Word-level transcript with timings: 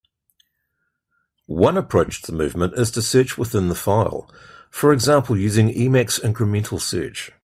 One 1.45 1.77
approach 1.77 2.23
to 2.23 2.31
movement 2.31 2.73
is 2.73 2.89
to 2.89 3.03
search 3.03 3.37
within 3.37 3.67
the 3.67 3.75
file, 3.75 4.27
for 4.71 4.91
example 4.91 5.37
using 5.37 5.69
Emacs 5.71 6.19
incremental 6.19 6.81
search. 6.81 7.29